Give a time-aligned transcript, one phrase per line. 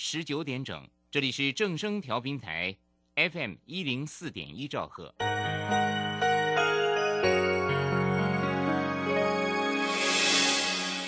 [0.00, 2.76] 十九点整，这里是正声调频台
[3.16, 5.12] ，FM 一零四点一兆赫。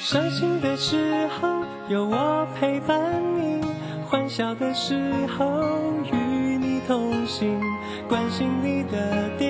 [0.03, 3.65] 伤心的时候有我陪伴你，
[4.05, 5.63] 欢笑的时候
[6.13, 7.61] 与你同行，
[8.09, 9.50] 关心你的点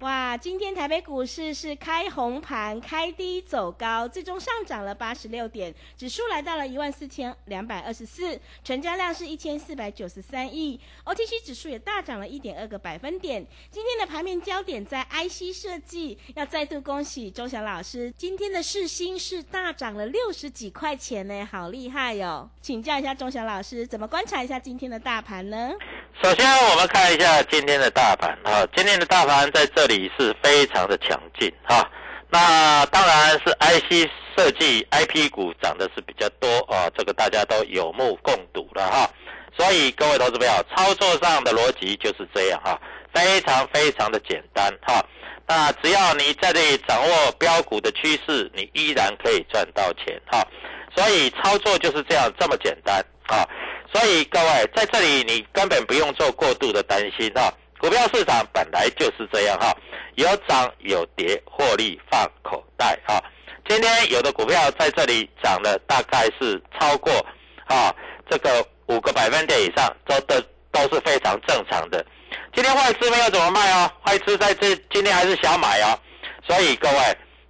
[0.00, 13.44] 哇，今天台北股市是开红盘，开低走高，最终上涨了八十六点，指数来到了一万四千两百二十四，成交量是一千四百九十三亿，OTC 指数也大涨了一点二个百分点。
[13.72, 25.72] 今天的盘面焦点在 IC 设计，要再度恭喜钟祥老师，今天的市心是大涨了六十几块钱呢，好厉害哟、请教一下钟祥老师，怎么观察一下今天的大盘呢？
[26.22, 31.84] 首先，我们看一下今天的大盘啊，今天的大盘在这里是非常的强劲哈。
[32.30, 39.10] 那当然是 IC 设计 IP 股涨的是比较多啊，这个大家都有目共睹了哈。
[39.56, 42.78] 所以各位投资朋友，操作上的逻辑就是这样哈，
[43.12, 45.02] 非常非常的简单哈。
[45.46, 50.46] 那只要你在这里掌握标股的趋势，你依然可以赚到钱哈。
[50.94, 53.42] 所以操作就是这样这么简单啊。
[53.92, 57.50] 所以各位在这里，你根本不用做过度的担心哈。
[57.78, 59.72] 股票市场本来就是这样哈，
[60.16, 63.22] 有涨有跌，获利放口袋哈。
[63.68, 67.12] 今天有的股票在这里涨了，大概是超过
[67.66, 67.94] 啊
[68.28, 70.40] 这个五个百分点以上，都都
[70.72, 72.04] 都是非常正常的。
[72.54, 75.98] 今天外资没有怎么卖哦，外资在这今天还是小买哦。
[76.46, 76.96] 所以各位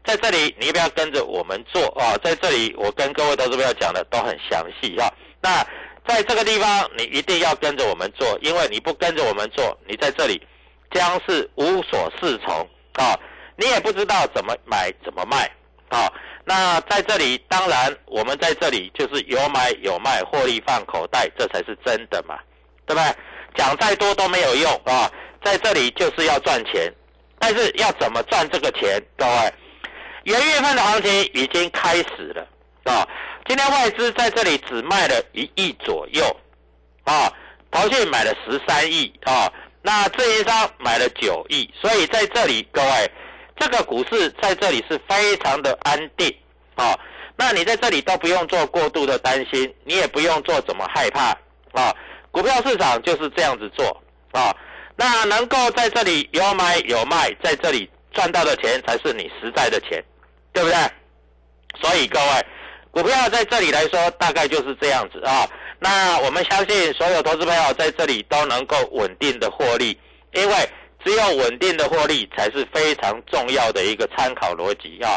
[0.05, 2.19] 在这里，你不要跟着我们做啊？
[2.23, 5.09] 在这里我跟各位投资朋友讲的都很详细啊。
[5.41, 5.65] 那
[6.09, 10.43] 在这个地方，你一定要跟着我们做，因为你不跟着我们做，你在这里
[10.91, 13.15] 将是无所适从啊！
[13.57, 15.51] 你也不知道怎么买怎么卖
[15.91, 16.11] 啊！
[16.45, 22.39] 那在这里，当然我们在这里就是有买有卖，获利放口袋，这才是真的嘛，
[22.87, 23.15] 对不对？
[23.55, 25.13] 讲再多都没有用啊！
[25.45, 26.91] 在这里就是要赚钱，
[27.39, 28.99] 但是要怎么赚这个钱？
[29.17, 29.53] 各位，
[30.25, 32.47] 元月份的行情已经开始了
[32.85, 33.07] 啊！
[33.49, 36.23] 今天外资在这里只卖了一亿左右，
[37.05, 37.33] 啊，
[37.71, 39.51] 投信买了十三亿啊，
[39.81, 43.11] 那自营商买了九亿，所以在这里各位，
[43.57, 46.31] 这个股市在这里是非常的安定
[46.75, 46.95] 啊。
[47.37, 51.31] 那你在这里都不用做过度的担心，你也不用做怎么害怕
[51.73, 51.91] 啊。
[52.31, 53.87] 股票市场就是这样子做
[54.33, 54.55] 啊。
[54.95, 60.05] 那能够在这里有买有卖，在这里赚到的钱才是你实在的钱，
[60.53, 60.77] 对不对？
[61.81, 62.47] 所以各位。
[62.91, 65.49] 股票在这里来说，大概就是这样子啊。
[65.79, 69.97] 那我们相信所有投资朋友在这里都能够稳定的获利，
[70.33, 70.55] 因为
[71.05, 75.17] 只有稳定的获利才是非常重要的一个参考逻辑啊。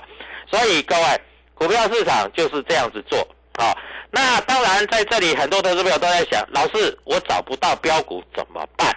[0.52, 1.22] 所以各位，
[1.56, 3.20] 股票市场就是这样子做
[3.54, 3.76] 啊。
[4.12, 8.96] 那当然在这里很多投资朋友都在想，老师我找不到标股怎么办？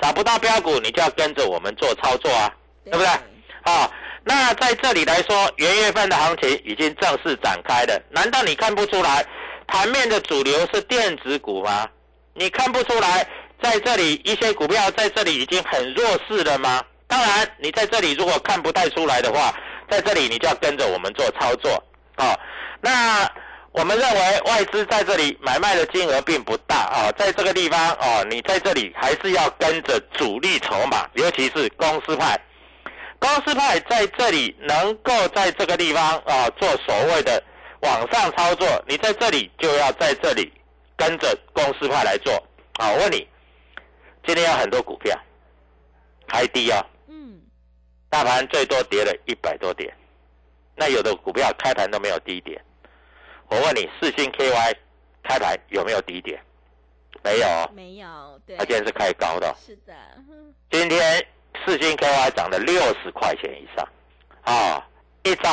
[0.00, 2.52] 找不到标股，你就要跟着我们做操作啊，
[2.84, 3.06] 对不对？
[3.62, 3.90] 啊。
[4.22, 8.00] 那在这里来说，元月份的行情已经正式展开了。
[8.10, 9.24] 难道你看不出来，
[9.66, 11.88] 盘面的主流是电子股吗？
[12.34, 13.26] 你看不出来，
[13.62, 16.82] 在这里一些股票在这里已经很弱势了吗？
[17.06, 19.54] 当然，你在这里如果看不太出来的话，
[19.90, 21.72] 在这里你就要跟着我们做操作
[22.16, 22.38] 哦。
[22.80, 23.28] 那
[23.72, 32.38] 我们认为外资在这里买卖的金额并不大啊，在这个地方哦，你在这里还是要跟着主力筹码，尤其是公司派。
[33.20, 37.40] 公司派在这里能够在这个地方啊做所谓的
[37.82, 40.50] 往上操作，你在这里就要在这里
[40.96, 42.34] 跟着公司派来做
[42.78, 42.90] 啊。
[42.90, 43.28] 我问你，
[44.26, 45.16] 今天有很多股票
[46.26, 47.40] 开低啊，嗯，
[48.08, 49.94] 大盘最多跌了一百多点，
[50.74, 52.60] 那有的股票开盘都没有低点。
[53.48, 54.74] 我问你，四星 KY
[55.24, 56.40] 开盘有没有低点？
[57.22, 59.54] 没有哦，没有，对它，今天是开高的哦。
[59.62, 61.26] 是的，嗯今天
[61.64, 63.86] 四星 KY 涨了六十块钱以上，
[64.42, 64.86] 啊，
[65.22, 65.52] 一张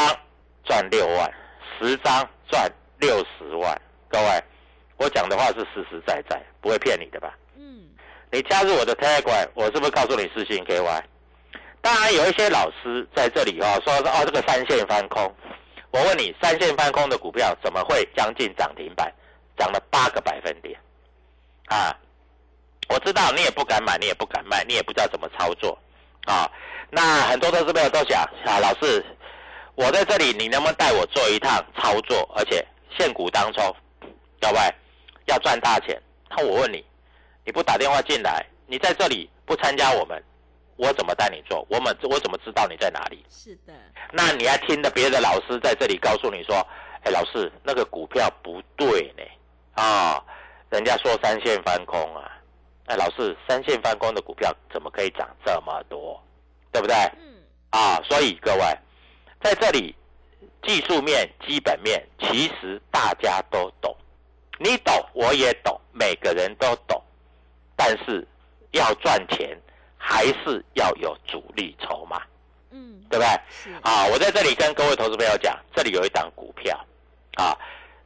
[0.64, 1.34] 赚六万，
[1.78, 3.80] 十张赚六十万。
[4.10, 4.44] 各位，
[4.98, 7.34] 我讲的话是实实在在，不会骗你的吧？
[7.56, 7.90] 嗯，
[8.32, 11.04] 你加入我的 Telegram，我是不是告诉你四星 KY？
[11.82, 15.24] 当然有一些老师在这里哦，说说哦这个三线翻空，
[15.92, 19.14] 我问你，三线翻空的股票怎么会将近涨停板，
[19.58, 20.80] 涨了八个百分点？
[21.68, 21.96] 啊，
[22.90, 25.78] 我知道你也不敢买，你也不敢卖，你也不知道怎么操作
[26.28, 26.50] 啊。
[26.90, 29.04] 那很多投资朋友都想啊，老师，
[29.76, 32.66] 我在这里，你能不能带我做一趟操作，而且
[32.98, 33.76] 现股当冲，
[34.40, 34.60] 各位
[35.26, 36.02] 要赚大钱？
[36.30, 36.86] 那我问你，
[37.44, 40.24] 你不打电话进来，你在这里不参加我们，
[40.78, 41.66] 我怎么带你做？
[41.70, 43.26] 我们我怎么知道你在哪里？
[43.30, 43.74] 是的，
[44.12, 46.56] 那你还听着别的老师在这里告诉你说，
[47.04, 49.24] 哎，老师那个股票不对呢，
[49.74, 50.24] 啊、
[50.70, 52.32] 人家说三线翻空啊，
[52.88, 56.22] 哎，老师三线翻空的股票怎么可以涨这么多，
[56.72, 56.96] 对不对？
[57.20, 58.62] 嗯，啊，所以各位
[59.44, 59.94] 在这里
[60.64, 63.96] 技术面、基本面其实大家都懂，
[64.58, 67.02] 你懂我也懂，每个人都懂，
[67.76, 68.26] 但是
[68.72, 69.58] 要赚钱
[69.98, 72.22] 还是要有主力筹码，
[72.72, 73.28] 嗯，对不对？
[73.50, 76.78] 是，啊，我在这里跟各位投资朋友讲，这里有一档股票，
[77.36, 77.52] 啊，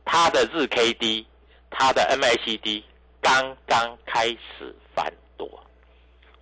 [0.03, 1.27] 它的日 K D，
[1.69, 2.83] 它的 MACD
[3.21, 5.47] 刚刚开始翻多。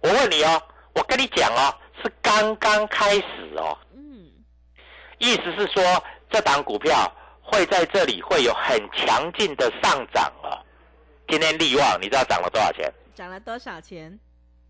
[0.01, 0.61] 我问你哦，
[0.93, 4.31] 我跟你讲哦，是刚刚开始哦，嗯，
[5.17, 5.83] 意思是说
[6.31, 7.11] 这档股票
[7.43, 10.57] 会在这里会有很强劲的上涨哦。
[11.27, 12.91] 今天利旺你知道涨了多少钱？
[13.13, 14.17] 涨了多少钱？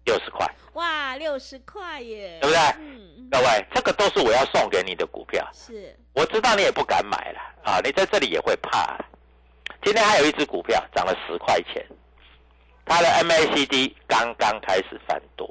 [0.05, 5.47] 六十块，哇，六十块耶，对不对嗯，嗯各位，这个都是我要送给你的股票。
[5.53, 8.97] 是，我知道你也不敢买了啊，你在这里也会怕。
[9.83, 11.85] 今天还有一只股票涨了十块钱，
[12.85, 15.47] 它的 MACD 刚刚开始翻多，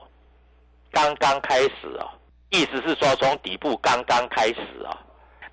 [0.93, 2.11] 刚刚开始哦，
[2.51, 4.97] 意思是说从底部刚刚开始哦。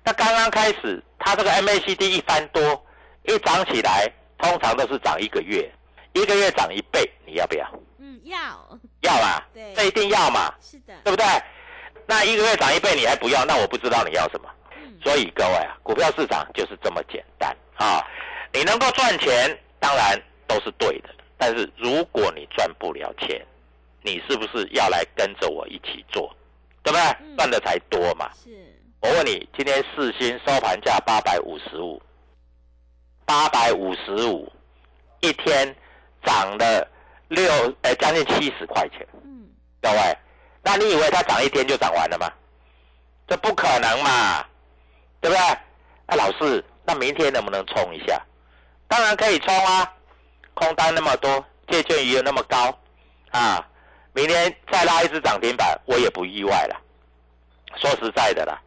[0.04, 2.84] 那刚刚开始，它这个 MACD 一翻多，
[3.24, 4.06] 一涨起来，
[4.38, 5.68] 通常都是涨一个月，
[6.12, 7.66] 一个月涨一倍，你要不要？
[7.98, 11.24] 嗯，要，要啦，对这一定要嘛，是的，对不对？
[12.06, 14.48] 那一个月涨一倍你还不要，那我不知道你要什么。
[14.76, 18.00] 嗯，所以各位啊，股票市场就是这么简单啊！
[18.56, 21.10] 你能够赚钱，当然都是对的。
[21.36, 23.46] 但是如果你赚不了钱，
[24.00, 26.34] 你是不是要来跟着我一起做，
[26.82, 27.02] 对不对？
[27.20, 28.30] 嗯赚的才多嘛。
[28.42, 28.50] 是，
[29.02, 32.00] 我问你，今天四星收盘价八百五十五，
[33.26, 34.50] 八百五十五，
[35.20, 35.76] 一天
[36.24, 36.88] 涨了
[37.28, 37.44] 六
[37.82, 39.46] 呃将近七十块钱，嗯，
[39.82, 40.18] 各位，
[40.62, 42.32] 那你以为它涨一天就涨完了吗？
[43.28, 44.42] 这不可能嘛，
[45.20, 45.38] 对不对？
[46.06, 48.18] 啊，老师，那明天能不能冲一下？
[48.88, 49.92] 当然可以冲啊，
[50.54, 52.76] 空单那么多，借券余额那么高，
[53.30, 53.66] 啊，
[54.12, 56.76] 明天再拉一只涨停板，我也不意外了。
[57.76, 58.60] 说实在的啦，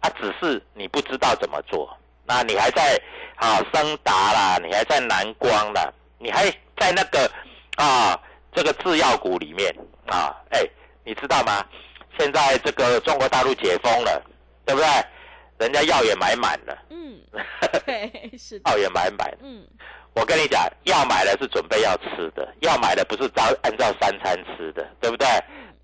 [0.00, 3.00] 啊，只是你不知道怎么做，那你还在
[3.36, 7.30] 啊升达啦，你还在南光啦，你还在那个
[7.76, 8.18] 啊
[8.52, 9.74] 这个制药股里面
[10.06, 10.62] 啊，哎，
[11.04, 11.64] 你知道吗？
[12.18, 14.22] 现在这个中国大陆解封了，
[14.66, 14.88] 对不对？
[15.60, 17.20] 人家药也买满了，嗯，
[17.84, 19.38] 对，是的，药也买满了。
[19.42, 19.62] 嗯，
[20.14, 25.28] 我跟你讲，药买了是准备要吃的，药买了不是照按照三餐吃的，对不对？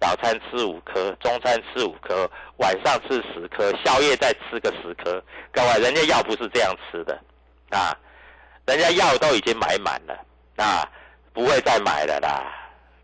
[0.00, 5.23] 早餐吃五颗，中餐吃五颗，晚上吃十颗，宵夜再吃个十颗。
[5.52, 7.18] 各位，人家药不是这样吃的
[7.71, 7.97] 啊，
[8.66, 10.14] 人家药都已经买满了
[10.56, 10.88] 啊，
[11.33, 12.45] 不会再买了啦。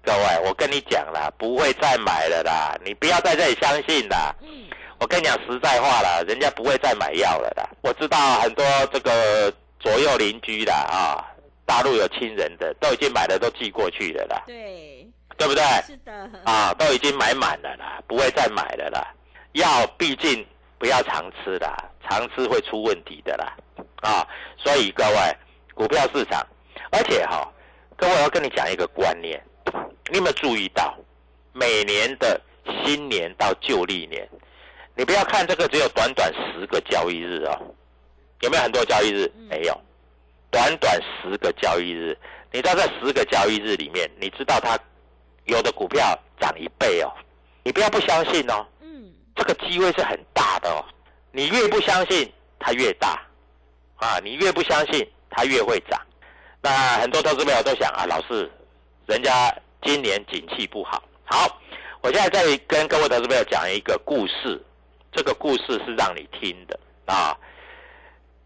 [0.05, 4.35] 各位，我跟你讲啦，不会再买了啦，你不要在这里相信啦。
[4.43, 4.69] 嗯，
[5.02, 7.68] 我跟你讲实在话啦，人家不会再买药了啦。
[7.82, 11.18] 我知道很多这个左右邻居的啊，
[11.66, 15.04] 大陆有亲人的，都已经买了，都寄过去了啦，对，
[15.37, 15.64] 对不对？
[15.85, 19.04] 是的，啊，都已经买满了啦，不会再买了啦。
[19.54, 20.47] 药毕竟
[20.78, 21.76] 不要常吃啦，
[22.09, 23.56] 常吃会出问题的啦。
[24.02, 24.25] 啊，
[24.56, 25.37] 所以各位，
[25.75, 26.47] 股票市场，
[26.92, 27.52] 而且哈、
[27.97, 29.42] 各位我要跟你讲一个观念，
[30.12, 30.97] 你有没有注意到，
[31.52, 32.40] 每年的
[32.85, 34.28] 新年到旧历年，
[34.95, 37.75] 你不要看这个只有短短十个交易日哦，
[38.41, 39.31] 有没有很多交易日？
[39.49, 39.81] 没有，
[40.51, 42.17] 短短十个交易日。
[42.53, 44.79] 你在这十个交易日里面，你知道它
[45.47, 47.11] 有的股票涨一倍哦，
[47.65, 48.67] 你不要不相信哦。
[48.83, 50.85] 嗯，这个机会是很大的哦。
[51.31, 52.31] 你越不相信
[52.61, 53.19] 它越大，
[53.97, 55.99] 啊，你越不相信它越会涨。
[56.61, 58.51] 那很多投资朋友都想啊，老师，
[59.07, 59.51] 人家
[59.83, 61.03] 今年景气不好。
[61.25, 61.59] 好，
[62.03, 64.63] 我现在在跟各位投资朋友讲一个故事。
[65.12, 67.37] 这个故事是让你听的啊，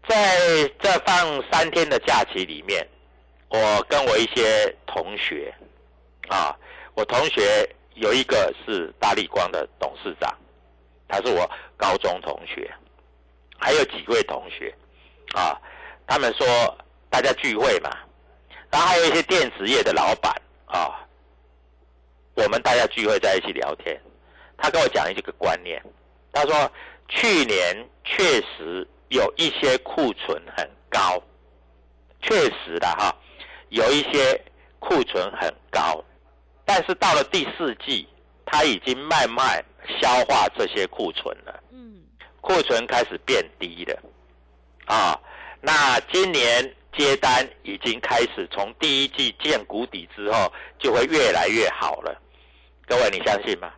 [0.07, 2.85] 在这放三天的假期里面，
[3.47, 5.53] 我跟我一些同学
[6.27, 6.53] 啊，
[6.93, 10.37] 我同学有一个是大立光的董事长，
[11.07, 12.69] 他是我高中同学，
[13.57, 14.75] 还有几位同学
[15.33, 15.55] 啊，
[16.05, 16.45] 他们说
[17.09, 17.89] 大家聚会嘛，
[18.69, 20.33] 然后还有一些电子业的老板
[20.65, 20.99] 啊，
[22.35, 23.97] 我们大家聚会在一起聊天，
[24.57, 25.81] 他跟我讲一个观念。
[26.33, 26.71] 他说
[27.09, 31.21] ：“去年确实有一些库存很高，
[32.21, 33.15] 确实的哈，
[33.69, 34.39] 有一些
[34.79, 36.03] 库存很高，
[36.63, 38.07] 但是到了第四季，
[38.45, 39.63] 他已经慢慢
[39.99, 41.63] 消化这些库存了。
[41.71, 42.03] 嗯，
[42.41, 43.99] 库存开始变低了，
[44.85, 45.19] 啊，
[45.61, 52.21] 那今年接单已经开始从第一季见谷底之后，就会越来越好了。
[52.85, 53.71] 各位，你相信吗？”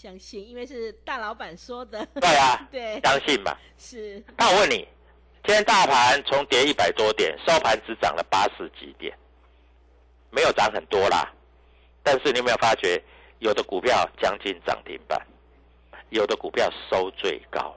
[0.00, 2.06] 相信，因为是大老板说的。
[2.14, 3.54] 对啊， 对，相信嘛。
[3.76, 4.22] 是。
[4.38, 4.76] 那我问你，
[5.44, 9.14] 今天大盘从跌一百多点，收盘只涨了八十几点，
[10.30, 11.30] 没有涨很多啦。
[12.02, 12.98] 但是你有没有发觉，
[13.40, 15.20] 有的股票将近涨停板，
[16.08, 17.76] 有的股票收最高。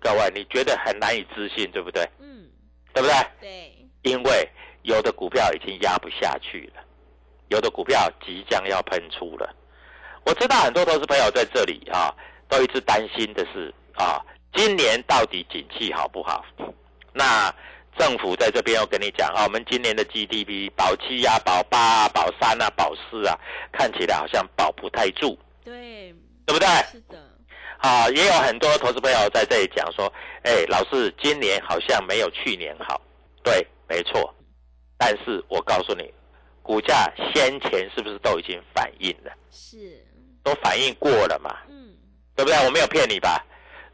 [0.00, 2.08] 各位，你觉得很难以置信，对不对？
[2.18, 2.48] 嗯。
[2.94, 3.14] 对不对？
[3.40, 3.88] 对。
[4.10, 4.48] 因为
[4.84, 6.82] 有的股票已经压不下去了，
[7.48, 9.54] 有的股票即将要喷出了。
[10.28, 12.14] 我知道很多投资朋友在这里啊，
[12.50, 14.22] 都一直担心的是啊，
[14.54, 16.44] 今年到底景气好不好？
[17.14, 17.50] 那
[17.98, 23.34] 政府在这边要跟你讲啊，我们今年的 GDP 保七呀、保八啊、保三啊、保四啊，
[23.72, 25.38] 看起来好像保不太住。
[25.64, 26.68] 对，对不对？
[26.92, 27.18] 是的。
[27.78, 33.00] 啊，也有很多投资朋友在这里讲说，哎，老师，今年好像没有去年好。
[33.42, 34.34] 对，没错。
[34.98, 36.12] 但是我告诉你，
[36.62, 39.32] 股价先前是不是都已经反映了？
[39.50, 40.04] 是。
[40.48, 41.54] 都反应过了嘛？
[41.68, 41.94] 嗯，
[42.34, 42.58] 对不对？
[42.64, 43.44] 我没有骗你吧？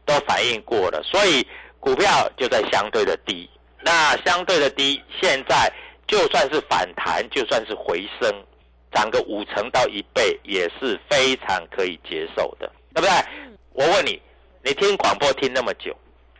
[0.05, 1.45] 都反应过了，所以
[1.81, 3.49] 股票就在相对的低。
[3.83, 5.69] 那相对的低，现在
[6.07, 8.31] 就算是反弹，就算是回升，
[8.93, 13.09] 涨个五成到一倍也是非常可以接受的，对不对？
[13.73, 14.21] 我问你，
[14.63, 15.93] 你听广播听那么久，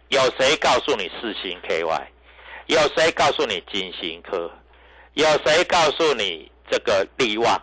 [0.07, 2.01] 有谁告诉你四星 KY？
[2.67, 4.49] 有谁告诉你金星科？
[5.13, 7.61] 有谁告诉你这个利旺？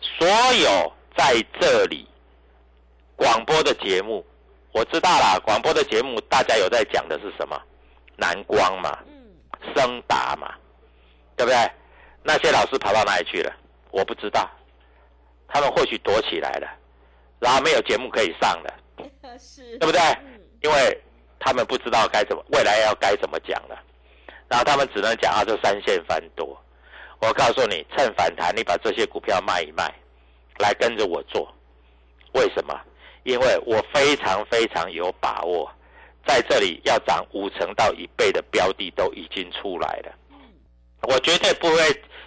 [0.00, 2.08] 所有在这里
[3.16, 4.24] 广播的节目，
[4.72, 5.38] 我知道啦。
[5.44, 7.60] 广播的节目，大家有在讲的是什么？
[8.16, 8.98] 南光嘛，
[9.74, 10.54] 升达嘛，
[11.36, 11.70] 对不对？
[12.22, 13.52] 那些老师跑到哪里去了？
[13.90, 14.48] 我不知道，
[15.48, 16.68] 他们或许躲起来了，
[17.38, 18.74] 然后没有节目可以上了，
[19.38, 20.00] 是，对不对？
[20.62, 21.00] 因为
[21.38, 23.78] 他们不知道该怎么未来要该怎么讲了，
[24.48, 26.58] 然后他们只能讲啊，这三线翻多。
[27.20, 29.92] 我告诉你，趁反弹，你把这些股票卖一卖，
[30.58, 31.52] 来跟着我做。
[32.32, 32.74] 为什么？
[33.24, 35.70] 因为我非常非常有把握，
[36.26, 40.14] 在这里要涨五成到一倍的标的都已经出来了。
[41.02, 41.76] 我绝对不会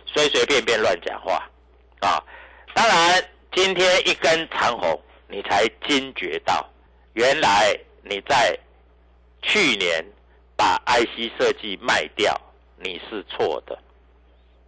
[0.05, 1.49] 随随便便乱讲话
[2.01, 2.23] 啊！
[2.75, 6.63] 当然，今天一根长红，你才惊觉到，
[7.13, 8.55] 原来你在
[9.41, 10.05] 去年
[10.55, 12.39] 把 IC 设计卖掉，
[12.77, 13.77] 你是错的。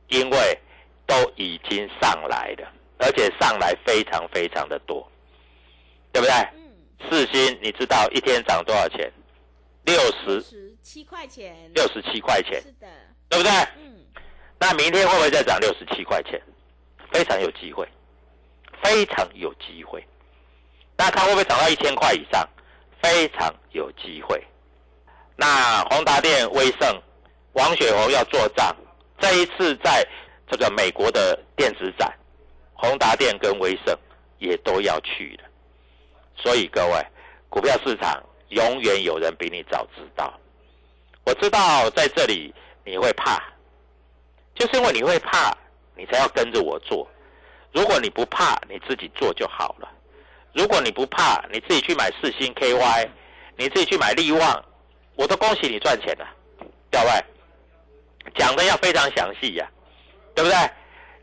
[0.08, 0.60] 因为
[1.06, 5.10] 都已经上来了，而且上来非常非常的多，
[6.12, 6.34] 对不对？
[6.56, 6.72] 嗯。
[7.10, 9.12] 四星，你知道一天涨多少钱？
[9.84, 10.44] 六十
[10.82, 11.56] 七块钱。
[11.74, 12.62] 六十七块钱。
[12.62, 12.88] 是的。
[13.30, 13.52] 对不对？
[13.78, 14.06] 嗯。
[14.60, 16.42] 那明天会不会再涨六十七块钱？
[17.12, 17.88] 非常有机会，
[18.84, 20.04] 非常有机会。
[20.98, 22.48] 那它会不会涨到一千块以上？
[23.02, 24.44] 非常有机会。
[25.36, 27.02] 那宏达电、威盛、
[27.54, 28.76] 王雪红要做账。
[29.20, 30.06] 这一次在
[30.50, 32.14] 这个美国的电子展，
[32.74, 33.98] 宏达电跟威盛
[34.40, 35.50] 也都要去了，
[36.36, 37.06] 所以各位，
[37.50, 40.34] 股票市场永远有人比你早知道。
[41.26, 42.54] 我知道在这里
[42.84, 43.42] 你会怕，
[44.54, 45.58] 就是因为你会怕，
[45.96, 47.08] 你才要跟着我做。
[47.74, 49.90] 如果你不怕，你自己做就好了。
[50.54, 53.10] 如果你不怕，你自己去买四星 KY，
[53.58, 54.66] 你自己去买利旺，
[55.16, 56.28] 我都恭喜你赚钱了，
[56.92, 57.26] 各位。
[58.38, 59.68] 讲的要非常详细呀，
[60.34, 60.58] 对不对？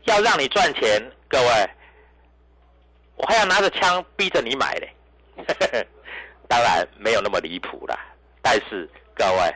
[0.05, 1.69] 要让你赚钱，各位，
[3.15, 4.89] 我还要拿着枪逼着你买嘞。
[6.49, 7.97] 当然没有那么离谱啦，
[8.41, 9.55] 但是各位，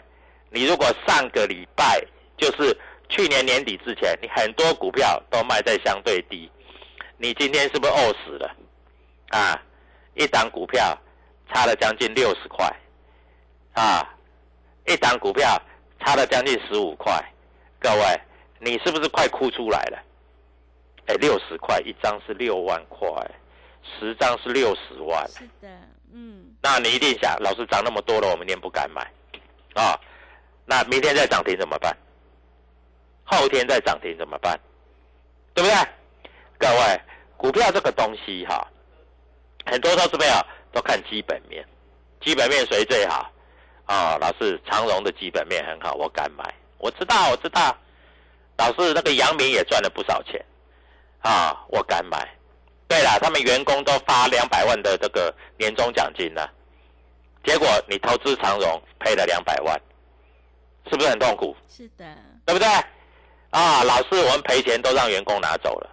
[0.49, 2.01] 你如果上个礼拜
[2.37, 2.75] 就是
[3.09, 6.49] 去年年底之前，你很多股票都卖在相对低，
[7.17, 8.55] 你今天是不是饿死了？
[9.29, 9.61] 啊，
[10.15, 10.97] 一档股票
[11.53, 12.65] 差了将近六十块，
[13.73, 14.01] 啊，
[14.87, 15.61] 一档股票
[15.99, 17.21] 差了将近十五块，
[17.79, 18.22] 各位，
[18.60, 20.03] 你是不是快哭出来了？
[21.07, 23.07] 哎，六十块一张是六万块，
[23.84, 25.27] 十张是六十万。
[25.29, 25.69] 是的，
[26.12, 29.01] 嗯，那你一定想，老师涨那么多了，我明天不敢买，
[29.75, 29.98] 啊，
[30.65, 31.96] 那明天再涨停怎么办？
[33.24, 34.60] 后天再涨停怎么办？
[35.53, 35.77] 对不对？
[36.57, 37.01] 各位，
[37.38, 38.67] 股票这个东西哈，
[39.65, 40.34] 很多投资朋友
[40.72, 41.65] 都看基本面，
[42.22, 43.31] 基本面谁最好？
[43.86, 46.43] 啊，老师，长荣的基本面很好，我敢买。
[46.77, 47.75] 我知道，我知道，
[48.57, 50.43] 老师那个杨明也赚了不少钱，
[51.19, 52.27] 啊，我敢买。
[52.88, 56.48] 对了，他们员工都发两百万的这个年终奖金呢，
[57.43, 59.77] 结果你投资长荣赔了两百万，
[60.89, 61.55] 是不是很痛苦？
[61.69, 62.05] 是的，
[62.46, 62.67] 对不对？
[63.50, 65.89] 啊，老师，我们赔钱都让员工拿走了，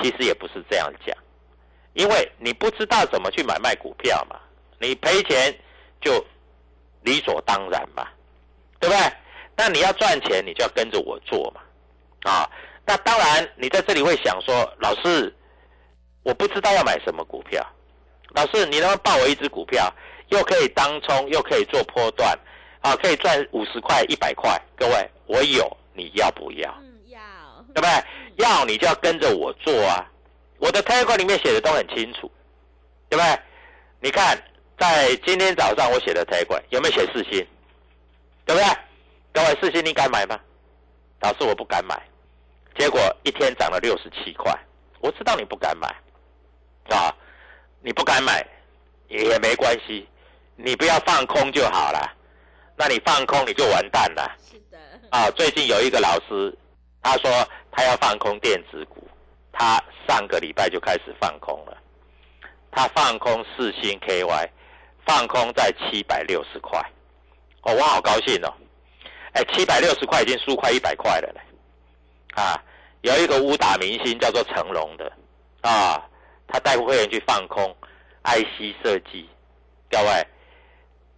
[0.00, 1.14] 其实也不是这样讲，
[1.92, 4.40] 因为你不知道怎么去买卖股票嘛，
[4.78, 5.54] 你赔钱
[6.00, 6.24] 就
[7.02, 8.06] 理所当然嘛，
[8.78, 9.12] 对不对？
[9.60, 11.60] 那你要赚钱，你就要跟着我做嘛，
[12.30, 12.48] 啊，
[12.86, 15.34] 那当然你在这里会想说，老师。
[16.22, 17.66] 我不知道要买什么股票，
[18.34, 19.90] 老师，你能不能报我一只股票，
[20.28, 22.38] 又可以当冲，又可以做波段，
[22.82, 24.60] 啊，可以赚五十块、一百块？
[24.76, 26.70] 各位，我有，你要不要？
[26.82, 27.18] 嗯，要，
[27.74, 28.44] 对不对？
[28.44, 30.06] 要你就要跟着我做啊！
[30.58, 32.30] 我的 Telegram 里面写的都很清楚，
[33.08, 33.40] 对不对？
[34.00, 34.36] 你看，
[34.78, 37.46] 在今天早上我写的 Telegram 有没有写四星？
[38.44, 38.64] 对不对？
[39.56, 40.38] 四星你敢买吗？
[41.20, 42.00] 老师，我不敢买，
[42.78, 44.52] 结果一天涨了六十七块，
[45.00, 45.88] 我知道你不敢买。
[46.88, 47.14] 啊，
[47.82, 48.44] 你不敢买
[49.08, 50.08] 也没关系，
[50.56, 52.16] 你不要放空就好了。
[52.76, 54.34] 那你放空你就完蛋了。
[54.42, 54.78] 是的。
[55.10, 56.56] 啊，最近有一个老师，
[57.02, 57.30] 他说
[57.70, 59.06] 他要放空电子股，
[59.52, 61.76] 他上个礼拜就开始放空了。
[62.72, 64.48] 他放空四星 KY，
[65.06, 66.80] 放空在七百六十块。
[67.62, 68.52] 哦，我好高兴哦。
[69.32, 71.40] 哎，七百六十块已经输快一百块了嘞。
[72.34, 72.62] 啊，
[73.02, 75.12] 有一个武打明星叫做成龙的，
[75.62, 76.06] 啊。
[76.52, 77.72] 他带会员去放空
[78.24, 79.28] ，IC 设计，
[79.88, 80.26] 各位，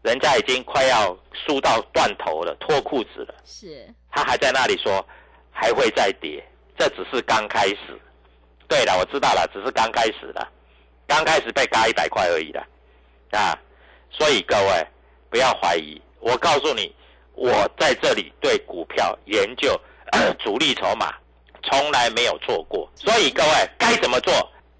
[0.02, 3.34] 人家已经快要输到断头了，脱裤子了。
[3.46, 3.88] 是。
[4.10, 5.02] 他还在那里说
[5.50, 6.44] 还会再跌，
[6.76, 7.98] 这只是刚开始。
[8.68, 10.46] 对了，我知道了，只是刚开始了，
[11.06, 12.66] 刚开始被嘎一百块而已了，
[13.30, 13.58] 啊！
[14.10, 14.86] 所以各位
[15.30, 16.94] 不要怀疑，我告诉你，
[17.34, 19.78] 我在这里对股票研究
[20.38, 21.14] 主力筹码
[21.62, 22.90] 从来没有错过。
[22.94, 24.32] 所以各位该怎么做？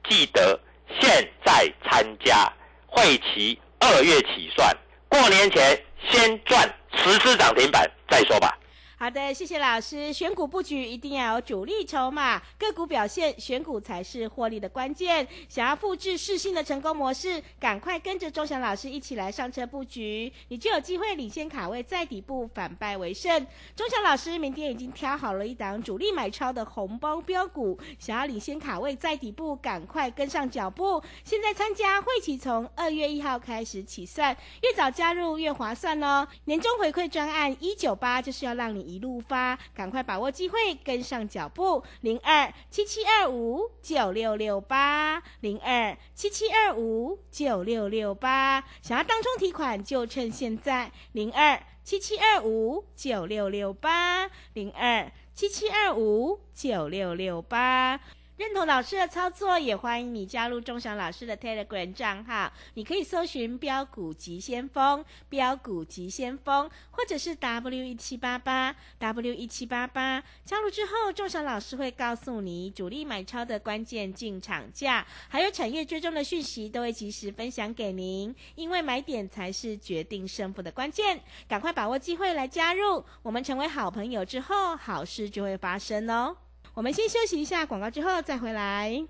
[0.08, 0.58] 记得
[1.00, 2.52] 现在参加
[2.86, 4.76] 会期二月起算，
[5.08, 8.58] 过年前先赚十只涨停板再说吧。
[9.02, 10.12] 好的，谢谢老师。
[10.12, 15.26] 选股布局一定要有主力筹码，个股表现，选股才是获利的关键。
[15.48, 23.44] 想要复制世信的成功模式，赶快跟着钟祥老师一起来上车布局，你就有机会领先卡位，在底部反败为胜。
[23.74, 31.02] 钟祥老师明天已经挑好了一档主力买超的红包标股，想要领先卡位，在底部赶快跟上脚步。
[31.24, 36.24] 现在参加会期从二月一号开始起算，越早加入越划算哦。
[36.44, 38.91] 年终回馈专案一九八就是要让你。
[38.92, 41.83] 一路发，赶快把握机会，跟上脚步。
[42.02, 48.62] 零二七七二五九六六八，零二七七二五九六六八。
[48.83, 50.92] 想要当中提款，就趁现在。
[51.12, 57.98] 零二七七二五九六六八，零二七七二五九六六八。
[58.42, 62.52] 认同老师的操作，也欢迎你加入钟祥老师的 Telegram 账号。
[62.74, 70.20] 你可以搜寻“标股急先锋”、“标股急先锋”，或者是 W 一七八八 W 一七八八。
[70.44, 78.35] 加入之后，钟祥老师会告诉你主力买超的关键进场价，还有产业追踪的讯息，都会及时分享给您。
[78.57, 83.05] 因为买点才是决定胜负的关键，赶快把握机会来加入。
[83.22, 86.37] 我们成为好朋友之后，好事就会发生哦。
[86.74, 89.04] 我们先休息一下广告，之后再回来。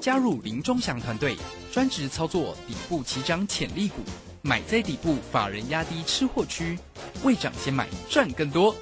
[0.00, 1.36] 加入林中祥团队，
[1.70, 3.96] 专职操作底部起涨潜力股，
[4.40, 6.78] 买在底部，法人压低吃货区，
[7.22, 8.74] 未涨先买赚更多。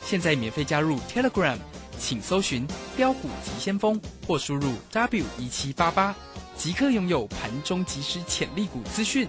[0.00, 1.56] 现在免费加入 Telegram，
[1.96, 6.12] 请搜寻标股急先锋或输入 W 一七八八，
[6.56, 9.28] 即刻拥有盘中即时潜力股资讯。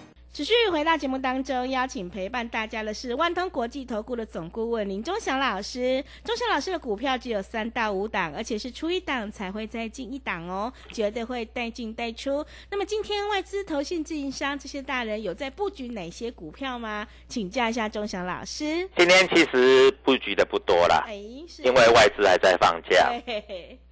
[0.33, 6.01] 持续回到节目当中，邀请陪伴大家的是万通国际投顾的总顾问林忠祥老师。
[6.23, 12.45] 忠祥老师的股票只有三到五档，而且是出一档才会再进一档哦，绝对会带进带出。
[12.69, 17.05] 那么今天外资、投信、自营商这些大人有在布局哪些股票吗？
[17.27, 18.89] 请教一下忠祥老师。
[18.95, 23.11] 今天其实布局的不多啦，因为外资还在放假，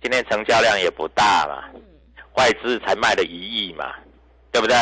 [0.01, 1.81] 今天成交量也不大嘛，嗯，
[2.37, 3.93] 外资才卖了一亿嘛，
[4.53, 4.75] 对不对？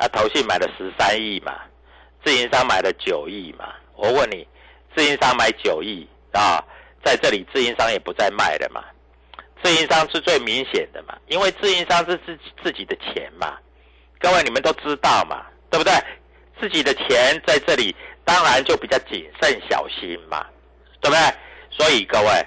[0.00, 1.52] 啊，投信买了十三亿嘛，
[2.24, 3.74] 自营商买了九亿嘛。
[3.94, 4.48] 我问你，
[4.96, 6.64] 自营商买九亿啊，
[7.04, 8.82] 在这里自营商也不再卖了嘛？
[9.62, 13.58] 自营商是最明显的嘛，因为自营商是自己自己的钱嘛。
[14.18, 15.92] 各位你们都知道嘛，对不对？
[16.58, 20.46] 自己的钱在这里，当然就比较谨慎小心嘛，
[21.02, 21.20] 对不对？
[21.70, 22.46] 所以各位，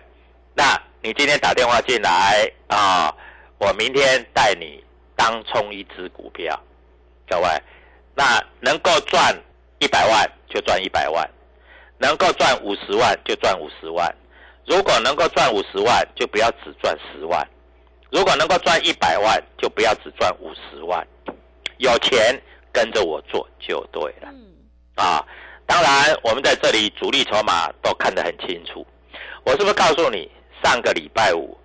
[0.55, 3.15] 那你今天打电话进来啊，
[3.59, 4.83] 我明天带你
[5.15, 6.59] 当冲一只股票。
[7.29, 7.47] 各位，
[8.15, 9.36] 那能够赚
[9.79, 11.29] 一百万就赚一百万，
[11.97, 14.13] 能够赚五十万就赚五十万。
[14.65, 17.41] 如果能够赚五十万，就不要只赚十万；
[18.12, 21.05] 如果能够赚一百万，就不要只赚五十万。
[21.77, 22.39] 有钱
[22.71, 24.29] 跟着我做就对了，
[24.95, 25.25] 啊！
[25.65, 28.86] 当然，我们在这里主力筹码都看得很清楚。
[29.43, 30.31] 我是不是告诉你，
[30.63, 31.57] 上个礼拜五，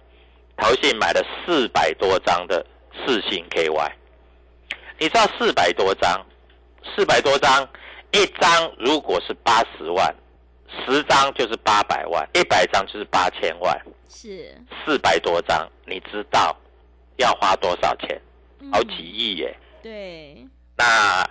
[0.57, 3.93] 投信买了四百多张的四星 KY？
[4.99, 6.27] 你知道四百多张，
[6.95, 7.69] 四百多张，
[8.13, 10.15] 一张如果是八十万，
[10.85, 16.57] 十张就是八百万，一百张就是八千万，是四百多张，你知道
[17.17, 18.21] 要花多少钱？
[18.61, 19.57] 嗯好几亿耶！
[19.81, 20.45] 对，
[20.77, 21.25] 那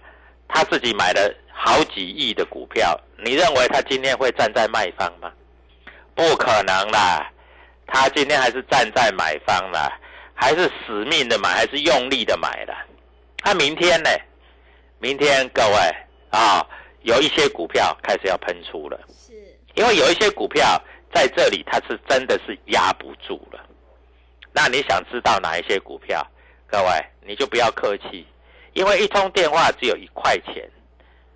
[0.48, 5.30] 他自己买了好几亿的股票，你认为他今天会站在卖方吗？
[6.16, 7.30] 不可能啦，
[7.86, 9.92] 他今天还是站在买方啦，
[10.34, 12.74] 还是死命的买，还是用力的买的。
[13.44, 14.10] 那、明天呢？
[15.00, 15.76] 明天各位
[16.32, 16.66] 啊，
[17.04, 19.34] 有一些股票开始要喷出了，是
[19.76, 20.82] 因为有一些股票
[21.14, 23.64] 在这里它是真的是压不住了。
[24.52, 26.26] 那你想知道哪一些股票？
[26.66, 26.90] 各位
[27.22, 28.28] 你就不要客气，
[28.74, 30.70] 因为一通电话只有一块钱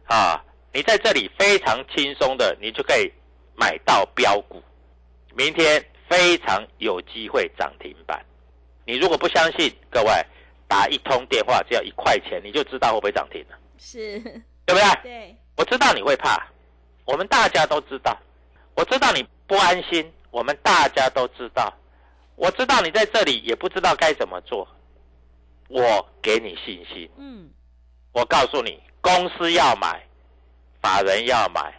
[0.05, 3.09] 啊，你在这里非常轻松的，你就可以
[3.55, 4.61] 买到标股，
[5.33, 8.19] 明天非常有机会涨停板。
[8.85, 10.11] 你如果不相信，各位
[10.71, 14.17] 打一通电话只要一块钱，你就知道会不会涨停了，是，
[14.65, 15.01] 对不对？
[15.03, 16.47] 对，我知道你会怕，
[17.03, 18.17] 我们大家都知道。
[18.73, 21.73] 我知道你不安心，我们大家都知道。
[22.38, 24.65] 我知道你在这里也不知道该怎么做，
[25.67, 27.10] 我给你信心。
[27.17, 27.49] 嗯，
[28.13, 30.01] 我告诉你，公司要买，
[30.81, 31.73] 法人要买，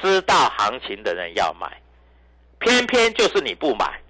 [0.00, 1.70] 知道行情的人要买，
[2.60, 4.00] 偏偏就是你不买，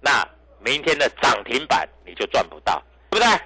[0.00, 0.24] 那
[0.60, 3.40] 明天的涨停板你就赚不到，对不对？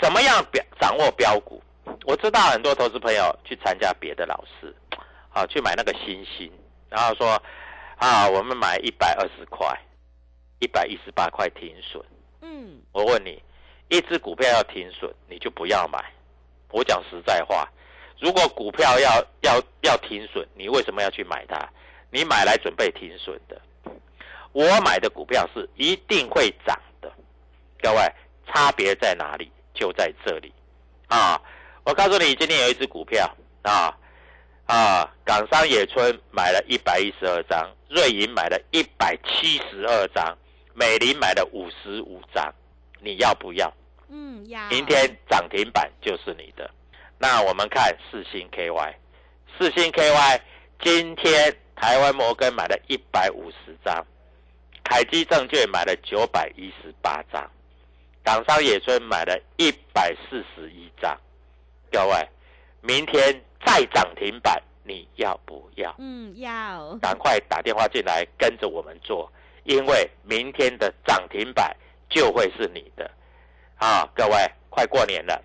[0.00, 1.62] 怎么样标掌握标股？
[2.04, 4.74] 我知道很多投资朋友去参加别的老师，
[5.30, 6.50] 啊，去买那个新兴，
[6.88, 7.40] 然后说，
[7.96, 9.66] 啊，我们买一百二十块，
[10.58, 12.04] 一百一十八块停损。
[12.42, 13.42] 嗯，我问你，
[13.88, 15.98] 一只股票要停损，你就不要买。
[16.70, 17.68] 我讲实在话，
[18.20, 21.68] 如果股票要要要停损，你为什么要去买它？
[22.10, 23.60] 你买来准备停损的。
[24.52, 27.12] 我买的股票是一定会涨的，
[27.80, 27.98] 各位，
[28.46, 29.50] 差别在哪里？
[29.74, 30.50] 就在这里
[31.08, 31.38] 啊！
[31.84, 33.30] 我告诉你，今天有一只股票
[33.60, 33.94] 啊
[34.64, 40.34] 啊，港商野村买了一百一十二张，瑞银买了一百七十二张，
[40.72, 42.50] 美林买了五十五张，
[43.00, 43.70] 你要不要？
[44.08, 46.70] 嗯，要，明天涨停板就是你的。
[47.18, 48.94] 那我们看四星 KY，
[49.58, 50.40] 四星 KY
[50.80, 54.06] 今天台湾摩根买了一百五十张，
[54.82, 57.46] 凯基证券买了九百一十八张，
[58.26, 61.16] 港商野村买了一百四十一张。
[61.92, 62.28] 各位，
[62.80, 65.94] 明天再涨停板，你要不要？
[65.98, 69.30] 嗯，要，赶快打电话进来，跟着我们做，
[69.62, 71.72] 因为明天的涨停板
[72.10, 73.08] 就会是你的
[73.76, 74.04] 啊！
[74.12, 74.34] 各位，
[74.70, 75.40] 快过年了，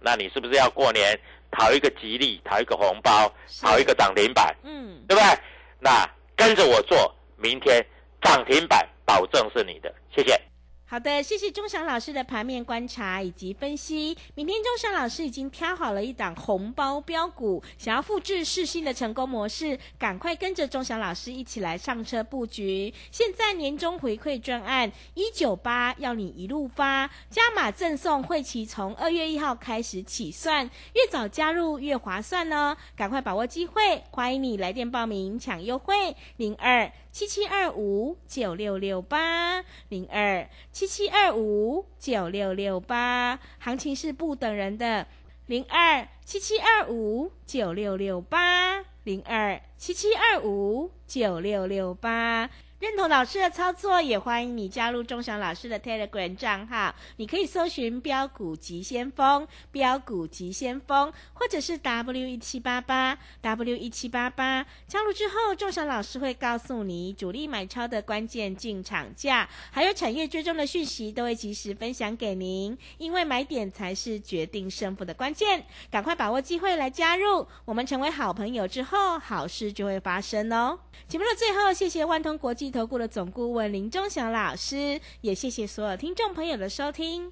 [0.00, 5.38] 那你是不是要过年讨一个吉利，讨一个红包，是讨一个涨停板，嗯，对不对？
[5.78, 7.84] 那跟着我做，明天
[8.22, 9.94] 涨停板保证是你的。
[10.16, 10.40] 谢谢。
[10.86, 14.16] 好的，谢谢钟祥老师的盘面观察以及分析。
[14.34, 22.92] 明天钟祥老师已经挑好了一档红包标股，想要复制世新的成功模式，赶快跟着钟祥老师一起来上车布局。
[23.10, 32.76] 现在年终回馈专案一九八要你一路发，加码赠送会期从二月一号开始起算，越早加入越划算呢！
[32.94, 36.92] 赶快把握机会，欢迎你来电报名抢优惠零二。
[37.14, 45.06] 七七二五九六六八零二七七二五九六六八，行情是不等人的，
[45.46, 52.50] 零二七七二五九六六八零二七七二五九六六八。
[52.84, 56.94] 认同老师的操作，也欢迎你加入钟祥老师的 Telegram 账号。
[57.16, 64.66] 你可以搜寻“标股急先锋”、“标股急先锋”，或者是 W 一七八八 W 一七八八。
[64.86, 72.76] 加入之后，钟祥老师会告诉你主力买超的关键进场价，还有产业追踪的讯息，都会及时分享给您。
[72.98, 77.46] 因为买点才是决定胜负的关键，赶快把握机会来加入。
[77.64, 80.78] 我们成为好朋友之后，好事就会发生哦。
[81.08, 87.30] 节目的最后，谢谢万通国际投顾的总顾问林忠祥老师，也谢谢所有听众朋友的收听。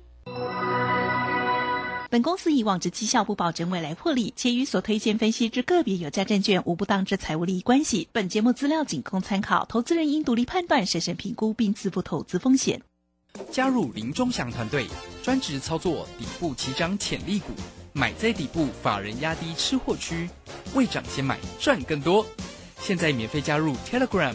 [2.08, 8.06] 本公司以往之绩效不保证未来获利，且与所推荐分析之个别有价证券无不当之财务利益关系。
[8.12, 12.80] 本节目资料仅供参考，投资人应独立判断、审慎评估并自负投资风险。
[13.50, 14.86] 加入林忠祥团队，
[15.24, 17.52] 专职操作底部起涨潜力股，
[17.92, 20.30] 买在底部，法人压低吃货区，
[20.74, 22.24] 未涨先买赚更多。
[22.78, 24.34] 现在免费加入 Telegram，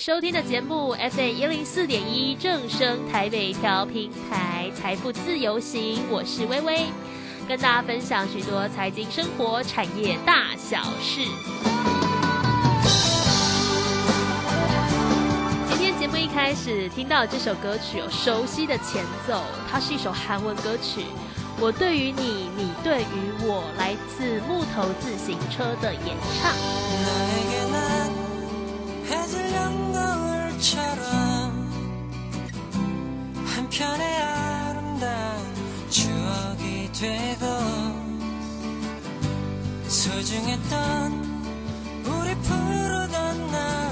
[0.00, 6.86] 收听的节目 FM 一零四点一正声台北调频台财富自由行，我是微微，
[7.46, 11.20] 跟大家分享许多财经、生活、产业大小事。
[15.68, 21.04] 今天节目一开始听到这首歌曲，有熟悉的前奏，它是一首韩文歌曲。
[21.60, 26.54] 我对于你，你对于我，来自木头自行车的演唱。
[29.30, 31.70] 서슬렁 거울처럼
[33.46, 35.54] 한편의 아름다운
[35.88, 37.46] 추억이 되고
[39.86, 41.12] 소중했던
[42.06, 43.89] 우리 푸르던 날.